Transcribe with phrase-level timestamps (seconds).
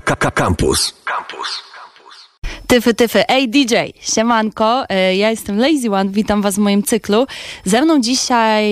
[0.00, 0.94] Campus.
[1.04, 1.68] Campus.
[2.66, 3.24] Tyfy, tyfy.
[3.28, 7.26] Ej, DJ, siemanko, e, ja jestem Lazy One, witam was w moim cyklu.
[7.64, 8.64] Ze mną dzisiaj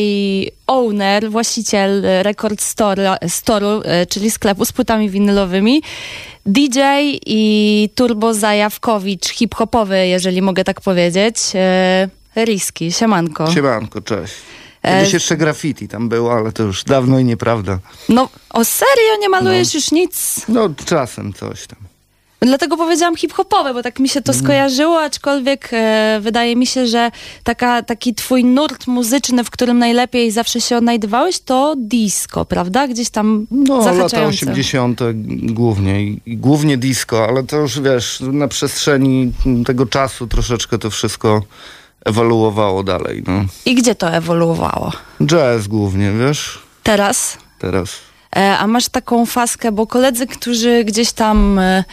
[0.66, 5.82] owner, właściciel Record Store, Store'u, e, czyli sklepu z płytami winylowymi,
[6.46, 6.80] DJ
[7.26, 13.50] i turbo zajawkowicz hip-hopowy, jeżeli mogę tak powiedzieć, e, Riski, siemanko.
[13.50, 14.34] Siemanko, cześć.
[14.84, 17.78] Kiedyś jeszcze graffiti tam było, ale to już dawno i nieprawda.
[18.08, 20.40] No, o serio, nie malujesz już nic?
[20.48, 21.78] No, czasem coś tam.
[22.40, 27.10] Dlatego powiedziałam hip-hopowe, bo tak mi się to skojarzyło, aczkolwiek e, wydaje mi się, że
[27.44, 32.88] taka, taki twój nurt muzyczny, w którym najlepiej zawsze się odnajdywałeś, to disco, prawda?
[32.88, 34.36] Gdzieś tam No, lata zahaczające.
[34.46, 35.00] 80.
[35.42, 36.02] głównie.
[36.04, 39.32] I głównie disco, ale to już wiesz, na przestrzeni
[39.66, 41.42] tego czasu troszeczkę to wszystko
[42.06, 43.22] ewoluowało dalej.
[43.26, 43.44] No.
[43.64, 44.92] I gdzie to ewoluowało?
[45.26, 47.38] Jazz głównie, wiesz, Teraz?
[47.58, 47.90] teraz.
[48.36, 51.84] E, a masz taką faskę, bo koledzy, którzy gdzieś tam e,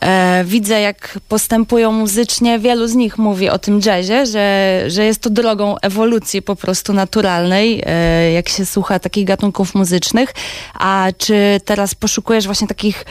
[0.00, 5.20] e, widzę, jak postępują muzycznie, wielu z nich mówi o tym jazzie, że, że jest
[5.20, 10.34] to drogą ewolucji po prostu naturalnej, e, jak się słucha takich gatunków muzycznych.
[10.74, 13.04] A czy teraz poszukujesz właśnie takich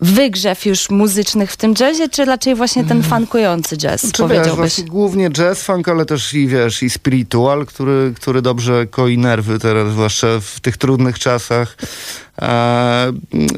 [0.00, 4.56] wygrzew już muzycznych w tym jazzie, czy raczej właśnie ten funkujący jazz, Czy wiesz, powiedziałbyś?
[4.56, 9.58] właśnie głównie jazz, funk, ale też i wiesz, i spiritual, który, który dobrze koi nerwy
[9.58, 11.76] teraz, zwłaszcza w tych trudnych czasach.
[12.42, 13.12] E,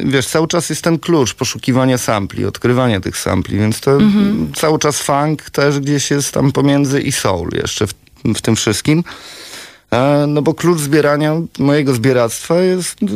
[0.05, 3.99] wiesz, cały czas jest ten klucz poszukiwania sampli, odkrywania tych sampli, więc to
[4.55, 9.05] cały czas funk też gdzieś jest tam pomiędzy i soul jeszcze w, w tym wszystkim.
[9.91, 13.07] E, no bo klucz zbierania mojego zbieractwa jest y,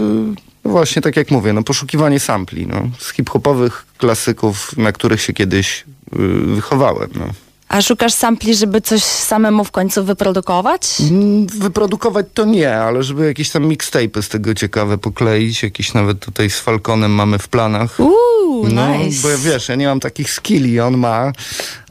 [0.67, 5.33] no właśnie tak jak mówię, no poszukiwanie sampli, no, z hip-hopowych klasyków, na których się
[5.33, 6.19] kiedyś y,
[6.55, 7.11] wychowałem.
[7.15, 7.25] No.
[7.69, 11.01] A szukasz sampli, żeby coś samemu w końcu wyprodukować?
[11.11, 16.21] Mm, Wyprodukować to nie, ale żeby jakieś tam mixtape'y z tego ciekawe pokleić, jakieś nawet
[16.21, 18.01] tutaj z Falconem mamy w planach.
[18.01, 19.23] Uuu, No, nice.
[19.23, 21.33] bo wiesz, ja nie mam takich skilli, on ma,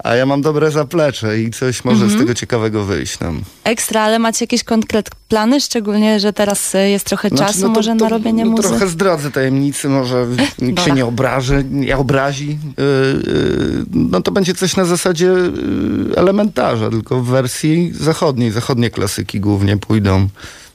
[0.05, 2.19] a ja mam dobre zaplecze i coś może Mhm.
[2.19, 3.41] z tego ciekawego wyjść nam.
[3.63, 5.61] Ekstra, ale macie jakieś konkretne plany?
[5.61, 8.51] Szczególnie, że teraz y, jest trochę Znaczy, czasu no to- może to- na robienie no,
[8.51, 8.69] muzyki.
[8.69, 10.27] Trochę zdradzę tajemnicy, może
[10.61, 12.47] nikt się nie obraży, nie obrazi.
[12.77, 12.85] Yy,
[13.33, 18.51] yy, no to będzie coś na zasadzie yy, elementarza, tylko w wersji zachodniej.
[18.51, 20.27] Zachodnie klasyki głównie pójdą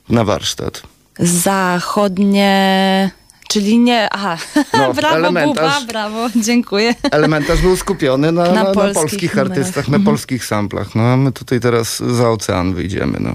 [0.08, 0.82] na warsztat.
[1.18, 3.10] Zachodnie...
[3.50, 4.08] Czyli nie...
[4.12, 4.36] Aha,
[4.72, 5.80] No, brawo elementarz.
[5.80, 6.94] Buba, brawo, dziękuję.
[7.10, 9.58] Elementarz był skupiony na, Na na, na, polskich polskich numerach.
[9.58, 10.94] artystach, na polskich samplach.
[10.94, 13.18] No a my tutaj teraz za ocean wyjdziemy.
[13.20, 13.32] No.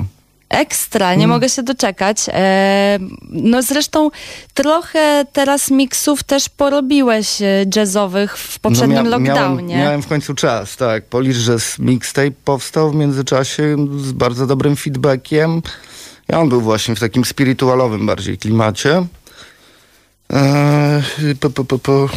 [0.49, 2.17] Ekstra, nie mogę się doczekać.
[2.29, 2.99] E,
[3.29, 4.09] no zresztą
[4.53, 9.67] trochę teraz miksów też porobiłeś e, jazzowych w poprzednim no, mia- lockdownie.
[9.75, 11.05] Miałem, miałem w końcu czas, tak.
[11.05, 15.61] Polish Jazz Mixtape powstał w międzyczasie z bardzo dobrym feedbackiem.
[16.29, 19.05] I on był właśnie w takim spiritualowym bardziej klimacie.
[20.30, 21.03] Eee,
[21.40, 22.09] po, po, po.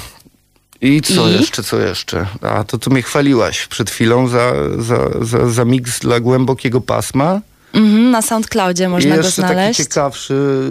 [0.81, 1.33] I co I?
[1.33, 2.27] jeszcze, co jeszcze?
[2.43, 7.41] A to tu mnie chwaliłaś przed chwilą za, za, za, za miks dla głębokiego pasma.
[7.75, 9.79] Mhm, na SoundCloudzie można I go jeszcze znaleźć.
[9.79, 10.71] taki ciekawszy,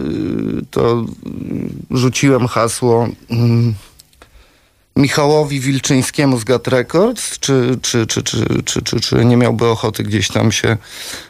[0.72, 1.06] to
[1.92, 3.74] rzuciłem hasło mm,
[4.98, 10.04] Michałowi Wilczyńskiemu z Gat Records, czy, czy, czy, czy, czy, czy, czy nie miałby ochoty
[10.04, 10.78] gdzieś tam się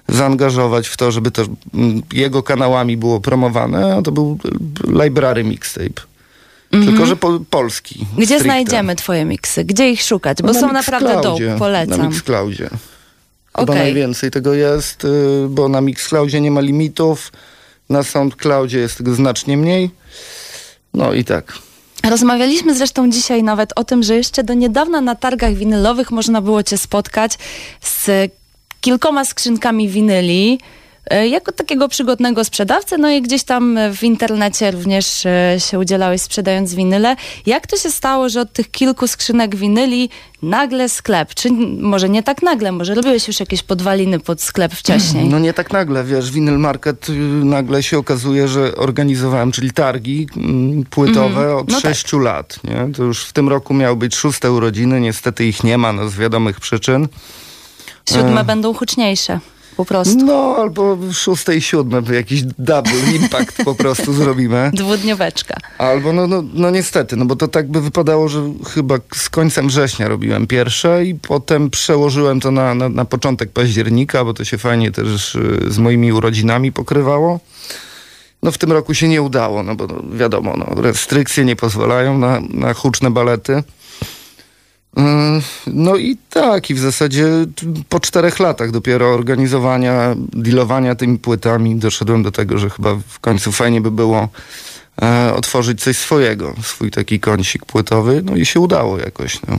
[0.07, 5.43] zaangażować w to, żeby to mm, jego kanałami było promowane, a to był y, Library
[5.43, 6.01] Mixtape.
[6.71, 7.95] Tylko, że po, polski.
[8.13, 8.43] Gdzie stricte.
[8.43, 9.63] znajdziemy twoje miksy?
[9.65, 10.41] Gdzie ich szukać?
[10.41, 12.07] Bo No, są na naprawdę dope, Na polecam.
[12.07, 12.69] Mixcloudzie.
[13.57, 13.75] Chyba Okej.
[13.75, 15.07] najwięcej tego jest, y,
[15.49, 17.31] bo na Mixcloudzie nie ma limitów,
[17.89, 19.91] na Soundcloudzie jest tego znacznie mniej.
[20.93, 21.53] No i tak.
[22.03, 26.63] Rozmawialiśmy zresztą dzisiaj nawet o tym, że jeszcze do niedawna na targach winylowych można było
[26.63, 27.37] cię spotkać
[27.81, 28.31] z
[28.81, 30.59] kilkoma skrzynkami winyli.
[31.09, 36.21] E, Jako takiego przygodnego sprzedawcę, no i gdzieś tam w internecie również e, się udzielałeś
[36.21, 37.15] sprzedając winyle.
[37.45, 40.09] Jak to się stało, że od tych kilku skrzynek winyli
[40.41, 41.33] nagle sklep?
[41.33, 45.29] Czy może nie tak nagle, może robiłeś już jakieś podwaliny pod sklep wcześniej?
[45.29, 47.13] No nie tak nagle, wiesz, Vinyl Market y,
[47.45, 51.81] nagle się okazuje, że organizowałem, czyli targi mm, płytowe od No tak.
[51.81, 52.59] sześciu lat.
[52.63, 52.93] Nie?
[52.93, 56.15] To już w tym roku miały być szóste urodziny, niestety ich nie ma no, z
[56.15, 57.07] wiadomych przyczyn.
[58.09, 58.43] Siódme e.
[58.43, 59.39] będą huczniejsze,
[59.77, 60.25] po prostu.
[60.25, 64.71] No albo szóste i siódme, jakiś double impact po prostu zrobimy.
[64.73, 65.57] Dwudnioweczka.
[65.77, 69.67] Albo no, no, no niestety, no bo to tak by wypadało, że chyba z końcem
[69.67, 74.57] września robiłem pierwsze i potem przełożyłem to na, na, na początek października, bo to się
[74.57, 77.39] fajnie też y, z moimi urodzinami pokrywało.
[78.43, 82.17] No w tym roku się nie udało, no bo no, wiadomo, no, restrykcje nie pozwalają
[82.17, 83.63] na, na huczne balety.
[84.97, 85.03] Yy,
[85.67, 87.27] No i tak, i w zasadzie
[87.89, 93.51] po czterech latach dopiero organizowania, dealowania tymi płytami doszedłem do tego, że chyba w końcu
[93.51, 94.29] fajnie by było
[95.01, 99.39] e, otworzyć coś swojego, swój taki kącik płytowy, no i się udało jakoś.
[99.47, 99.57] No.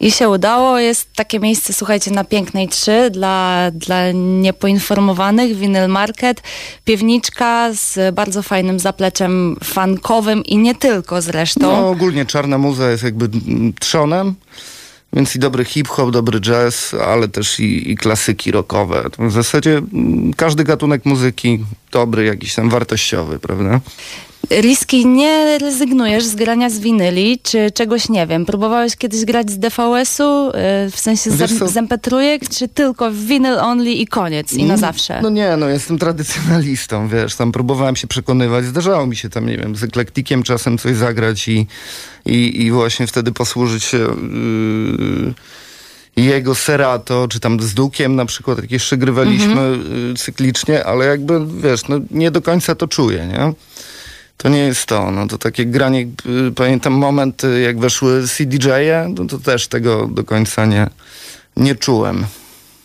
[0.00, 0.78] I się udało.
[0.78, 6.42] Jest takie miejsce, słuchajcie, na Pięknej 3 dla, dla niepoinformowanych, Vinyl Market.
[6.84, 11.60] Piwniczka z bardzo fajnym zapleczem fankowym i nie tylko zresztą.
[11.60, 14.34] No ogólnie czarna muza jest jakby mm, trzonem.
[15.14, 19.04] Więc i dobry hip-hop, dobry jazz, ale też i, i klasyki rockowe.
[19.18, 21.64] W zasadzie mm, każdy gatunek muzyki
[21.94, 23.80] dobry, jakiś tam wartościowy, prawda?
[24.50, 28.46] Riski, nie rezygnujesz z grania z winyli, czy czegoś nie wiem.
[28.46, 33.58] Próbowałeś kiedyś grać z DVS-u, yy, w sensie z, Wiesz z MP3, czy tylko vinyl
[33.58, 35.20] only i koniec, i na zawsze?
[35.22, 39.56] No nie, no jestem tradycjonalistą, wiesz, tam próbowałem się przekonywać, zdarzało mi się tam, nie
[39.56, 41.66] wiem, z eklektikiem czasem coś zagrać i,
[42.26, 45.34] i, i właśnie wtedy posłużyć się yy,
[46.16, 49.78] jego Serato, czy tam z Dukiem na przykład, jak jeszcze grywaliśmy
[50.08, 53.52] yy, cyklicznie, ale jakby, wiesz, no nie do końca to czuję, nie?
[54.36, 59.08] To nie jest to, no to takie granie, yy, pamiętam moment, y, jak weszły CDJ-e,
[59.18, 60.86] no to też tego do końca nie,
[61.56, 62.26] nie czułem.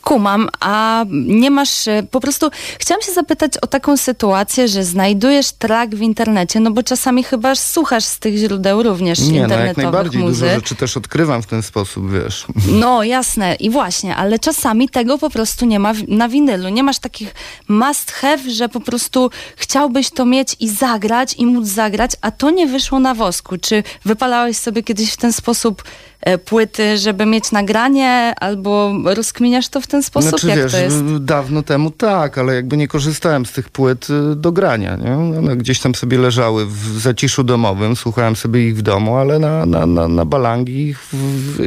[0.09, 5.51] Kumam, a nie masz, e, po prostu chciałam się zapytać o taką sytuację, że znajdujesz
[5.51, 9.43] track w internecie, no bo czasami chyba słuchasz z tych źródeł również Nie, no jak
[9.43, 10.21] internetowych najbardziej.
[10.21, 10.45] muzy.
[10.45, 12.45] Dużo rzeczy też odkrywam w ten sposób, wiesz.
[12.67, 16.69] No jasne i właśnie, ale czasami tego po prostu nie ma na winylu.
[16.69, 17.35] Nie masz takich
[17.67, 22.49] must have, że po prostu chciałbyś to mieć i zagrać i móc zagrać, a to
[22.49, 23.57] nie wyszło na wosku.
[23.57, 25.83] Czy wypalałeś sobie kiedyś w ten sposób
[26.21, 30.29] e, płyty, żeby mieć nagranie, albo rozkminiasz to w ten sposób?
[30.29, 31.03] Znaczy, Jak wiesz, to jest?
[31.19, 35.13] dawno temu tak, ale jakby nie korzystałem z tych płyt y, do grania, nie?
[35.13, 39.65] One gdzieś tam sobie leżały w zaciszu domowym, słuchałem sobie ich w domu, ale na,
[39.65, 41.13] na, na, na balangi w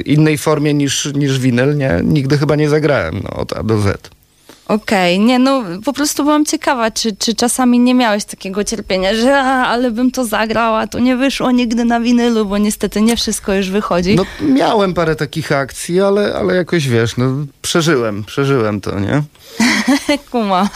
[0.04, 2.00] innej formie niż, niż winyl, nie?
[2.04, 4.10] Nigdy chyba nie zagrałem, no, od A do Z.
[4.68, 9.38] Okej, nie no, po prostu byłam ciekawa, czy, czy czasami nie miałeś takiego cierpienia, że
[9.38, 13.54] a, ale bym to zagrała, to nie wyszło nigdy na winylu, bo niestety nie wszystko
[13.54, 14.16] już wychodzi.
[14.16, 17.26] No miałem parę takich akcji, ale, ale jakoś, wiesz, no
[17.62, 19.22] przeżyłem, przeżyłem to, nie?
[20.30, 20.68] Kumam.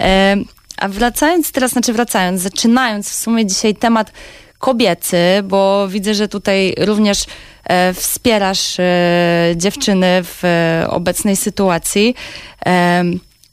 [0.00, 0.36] E,
[0.76, 4.12] a wracając teraz, znaczy wracając, zaczynając w sumie dzisiaj temat
[4.62, 7.24] kobiecy, bo widzę, że tutaj również
[7.64, 12.14] e, wspierasz e, dziewczyny w e, obecnej sytuacji.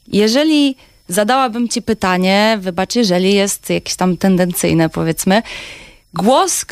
[0.08, 0.76] Jeżeli
[1.08, 5.42] zadałabym ci pytanie, wybacz, jeżeli jest jakieś tam tendencyjne, powiedzmy,
[6.14, 6.64] głos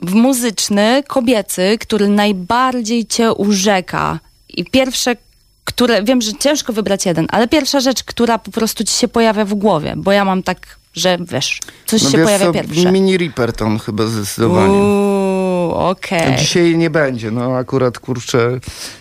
[0.00, 5.16] muzyczny, kobiecy, który najbardziej cię urzeka i pierwsze,
[5.64, 9.44] które, wiem, że ciężko wybrać jeden, ale pierwsza rzecz, która po prostu ci się pojawia
[9.44, 12.92] w głowie, bo ja mam tak, że wiesz, coś No się wiesz pojawia co, pierwsze.
[12.92, 14.72] Mini Riperton chyba zdecydowanie.
[14.72, 16.36] Uuu, okej.
[16.36, 17.30] Dzisiaj nie będzie.
[17.30, 18.60] No akurat kurczę,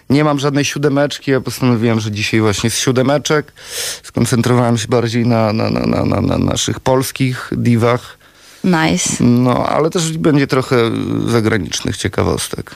[0.10, 1.32] nie mam żadnej siódemeczki.
[1.32, 3.54] Ja postanowiłem, że dzisiaj właśnie z siódemeczek
[4.04, 8.18] skoncentrowałem się bardziej na, na, na, na, na, na naszych polskich diwach.
[8.64, 9.24] Nice.
[9.24, 10.76] No, ale też będzie trochę
[11.28, 12.76] zagranicznych ciekawostek.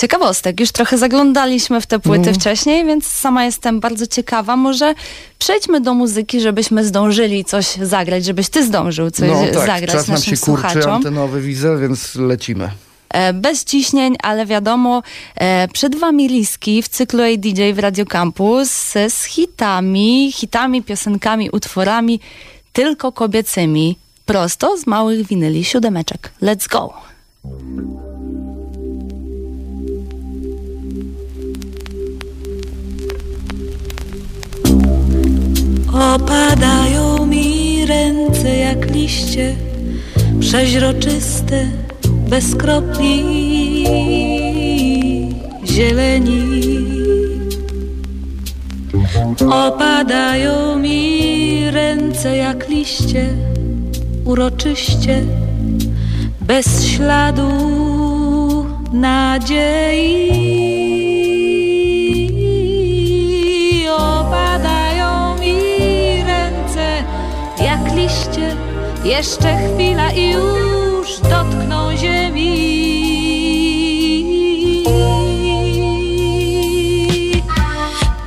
[0.00, 2.34] Ciekawostek, już trochę zaglądaliśmy w te płyty No.
[2.34, 4.56] wcześniej, więc sama jestem bardzo ciekawa.
[4.56, 4.94] Może
[5.38, 10.08] przejdźmy do muzyki, żebyśmy zdążyli coś zagrać, żebyś ty zdążył coś No tak, zagrać czas
[10.08, 10.92] nam naszym się kurczy słuchaczom.
[10.92, 12.70] antenowy widzę, więc lecimy.
[13.08, 15.02] E, Bez ciśnień, ale wiadomo,
[15.36, 18.70] e, przed wami Liski w cyklu ADJ w Radio Campus
[19.08, 22.20] z hitami, hitami, piosenkami, utworami
[22.72, 23.96] tylko kobiecymi,
[24.26, 26.32] prosto z małych winyli siódemeczek.
[26.42, 26.92] Let's go!
[35.92, 39.54] Opadają mi ręce jak liście
[40.40, 41.66] przeźroczyste,
[42.28, 43.24] bez kropli
[45.64, 46.42] zieleni.
[49.50, 53.26] Opadają mi ręce jak liście
[54.24, 55.22] uroczyście,
[56.40, 57.50] bez śladu
[58.92, 60.79] nadziei.
[69.04, 72.70] Jeszcze chwila i już dotkną ziemi.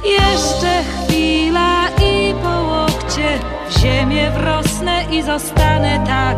[0.05, 3.39] Jeszcze chwila i po łokcie
[3.69, 6.37] w ziemię wrosnę i zostanę tak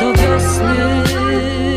[0.00, 1.73] do wiosny.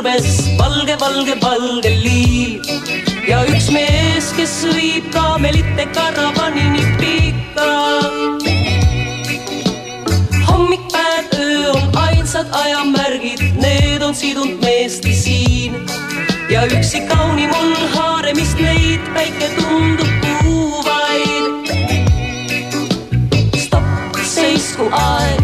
[0.00, 2.64] Kõrbes valge, valge, valge liiv
[3.28, 7.66] ja üks mees, kes viib kaamelite karavanini pikka.
[10.46, 15.76] hommik, päev, öö on ainsad ajamärgid, need on sidunud meesti siin
[16.48, 21.44] ja üksi kaunim on haaremist neid, päike tundub kuuvaid.
[23.52, 25.39] stopp, seisku aeg,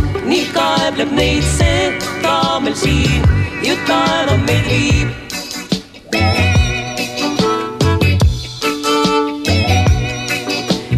[0.97, 3.23] nii kaebleb neid see kaamel siin,
[3.63, 5.09] ju taeva meid viib.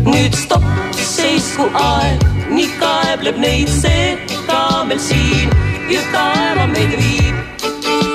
[0.06, 0.62] nüüd stopp,
[0.94, 2.22] seisku aeg,
[2.54, 4.14] nii kaebleb neid see
[4.46, 5.50] kaamel siin,
[5.90, 7.60] ju taeva meid viib,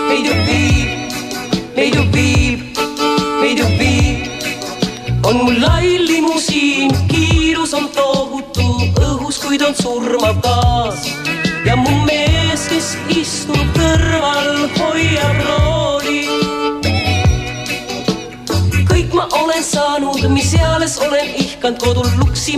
[0.07, 0.89] meid ju viib,
[1.75, 2.59] meid ju viib,
[3.41, 4.27] meid ju viib.
[5.27, 8.69] on mul lai limusiin, kiirus on tohutu
[9.03, 10.62] õhus, kuid on surmav gaas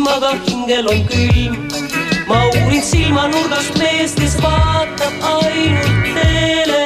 [0.06, 1.68] luksima, aga hingel on külm.
[2.28, 6.82] ma uurin silmanurgast meest, kes vaatab ainult teele.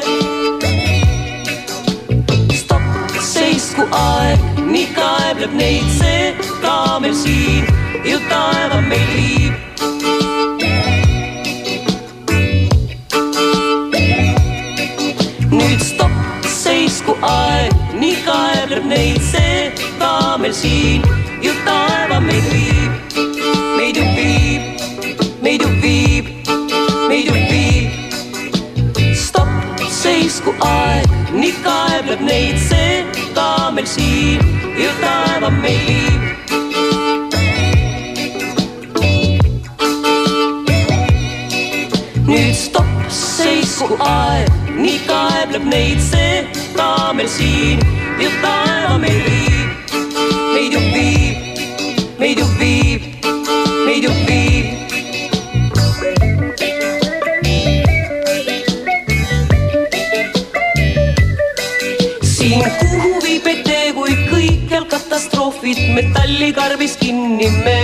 [2.53, 4.39] stopp, seisku aeg,
[4.71, 7.65] nii kaebleb neid see kaamel siin,
[8.05, 9.53] ju taeva meil viib.
[15.51, 21.01] nüüd stopp, seisku aeg, nii kaebleb neid see kaamel siin,
[21.43, 22.68] ju taeva meid viib,
[30.65, 33.03] aeg, nii kaebleb neid see
[33.35, 34.41] kaamel siin,
[34.79, 36.23] ju taeva meid viib.
[42.29, 46.43] nüüd stopp, seisku aeg, nii kaebleb neid see
[46.77, 47.81] kaamel siin,
[48.21, 49.95] ju taeva meid viib,
[50.53, 51.63] meid ju viib,
[52.19, 53.09] meid ju viib,
[53.85, 54.78] meid ju viib.
[65.69, 67.83] Katastroofid metallikarbis kinni me.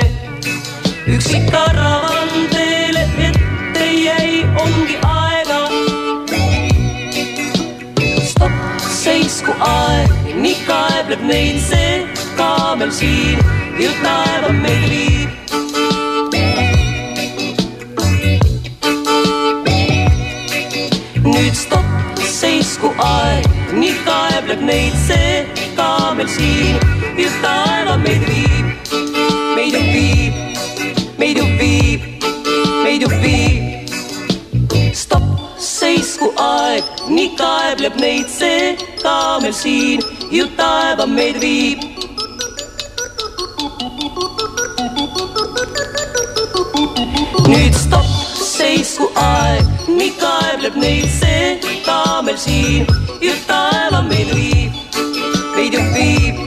[1.07, 5.59] üksik karavan teele ette jäi, ongi aega.
[8.25, 8.51] stopp,
[8.89, 10.09] seisku aeg,
[10.41, 13.39] nii kaebleb neid see kaamel siin,
[13.79, 15.29] ju taeva meil viib.
[21.25, 25.64] nüüd stopp, seisku aeg, nii kaebleb neid see
[25.95, 26.75] kaamel siin,
[27.17, 28.65] ju taeva meid viib,
[29.55, 30.33] meid ju viib,
[31.19, 32.01] meid ju viib,
[32.83, 33.63] meid ju viib.
[35.01, 35.27] stopp,
[35.59, 36.83] seisku aeg,
[37.15, 38.75] nii kaebleb neid see.
[39.03, 41.79] Kaamel siin, ju taeva meid viib.
[47.51, 49.63] nüüd stopp, seisku aeg,
[49.99, 51.79] nii kaebleb neid see.
[51.87, 52.83] Kaamel siin,
[53.21, 54.54] ju taeva meid viib,
[55.65, 56.44] free to be.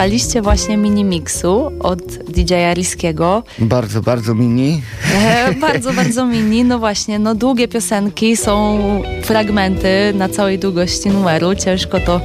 [0.00, 3.42] Słuchaliście właśnie mini mixu od DJ Ariskiego.
[3.58, 4.82] Bardzo, bardzo mini.
[5.14, 6.64] E, bardzo, bardzo mini.
[6.64, 8.78] No właśnie, no długie piosenki, są
[9.22, 11.54] fragmenty na całej długości numeru.
[11.54, 12.20] Ciężko to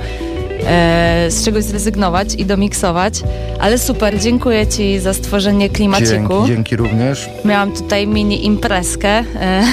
[0.68, 3.22] e, z czegoś zrezygnować i domiksować.
[3.60, 6.34] Ale super, dziękuję Ci za stworzenie klimaciku.
[6.34, 7.30] Dzięki, dzięki również.
[7.46, 9.10] Miałam tutaj mini imprezkę.
[9.10, 9.64] E,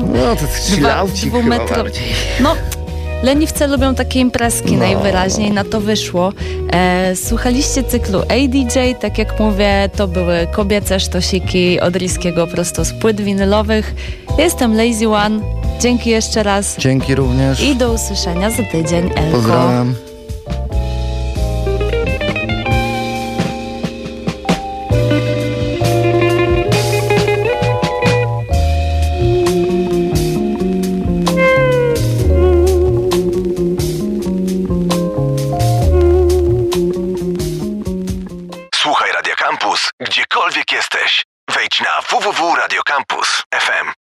[0.00, 1.84] No to chillaucik chyba dwumetro-.
[2.40, 2.54] No,
[3.22, 4.78] leniwce lubią takie imprezki No.
[4.78, 6.32] najwyraźniej, na to wyszło.
[6.72, 12.92] E, słuchaliście cyklu ADJ, tak jak mówię, to były kobiece sztosiki od Riskiego prosto z
[12.92, 13.94] płyt winylowych.
[14.38, 15.40] Jestem Lazy One,
[15.80, 17.62] dzięki jeszcze raz Dzięki również.
[17.62, 19.32] i do usłyszenia za tydzień, Elko.
[19.36, 19.94] Pozdrawiam.